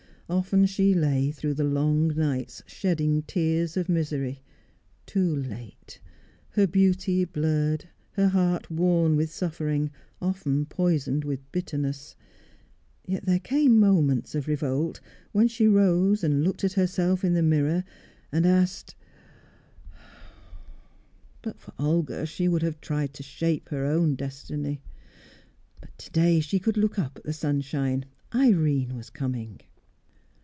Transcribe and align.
Often 0.29 0.67
she 0.67 0.93
lay 0.93 1.29
through 1.29 1.55
the 1.55 1.65
long 1.65 2.07
nights 2.15 2.63
shedding 2.65 3.23
tears 3.23 3.75
of 3.75 3.89
misery. 3.89 4.41
Too 5.05 5.35
late; 5.35 5.99
her 6.51 6.65
beauty 6.65 7.25
blurred, 7.25 7.89
her 8.13 8.29
heart 8.29 8.71
worn 8.71 9.17
with 9.17 9.29
suffering, 9.29 9.91
often 10.21 10.67
poisoned 10.67 11.25
with 11.25 11.51
bitterness. 11.51 12.15
Yet 13.05 13.25
there 13.25 13.41
came 13.41 13.77
moments 13.77 14.33
of 14.33 14.47
revolt, 14.47 15.01
when 15.33 15.49
she 15.49 15.67
rose 15.67 16.23
and 16.23 16.45
looked 16.45 16.63
at 16.63 16.71
herself 16.79 17.25
in 17.25 17.33
the 17.33 17.43
mirror, 17.43 17.83
and 18.31 18.45
asked 18.45 18.95
But 21.41 21.59
for 21.59 21.73
Olga, 21.77 22.25
she 22.25 22.47
would 22.47 22.63
have 22.63 22.79
tried 22.79 23.13
to 23.15 23.21
shape 23.23 23.67
her 23.67 23.83
own 23.83 24.15
destiny. 24.15 24.79
To 25.97 26.09
day 26.11 26.39
she 26.39 26.57
could 26.57 26.77
look 26.77 26.97
up 26.97 27.17
at 27.17 27.25
the 27.25 27.33
sunshine. 27.33 28.05
Irene 28.33 28.95
was 28.95 29.09
coming. 29.09 29.59